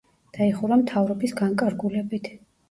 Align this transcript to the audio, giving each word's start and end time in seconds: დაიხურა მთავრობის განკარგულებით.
დაიხურა 0.37 0.77
მთავრობის 0.83 1.35
განკარგულებით. 1.43 2.33